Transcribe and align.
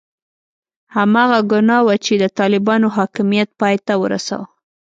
هماغه 0.95 1.39
ګناه 1.51 1.81
وه 1.85 1.95
چې 2.05 2.13
د 2.23 2.25
طالبانو 2.39 2.87
حاکمیت 2.97 3.49
یې 3.51 3.55
پای 3.59 3.75
ته 3.85 3.93
ورساوه. 4.01 4.47